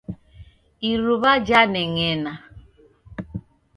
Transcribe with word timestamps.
Iruw'a 0.89 1.33
janeng'ena. 1.47 2.33